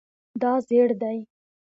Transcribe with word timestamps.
دا 0.41 0.51
زیړ 0.67 0.89
دی 1.01 1.17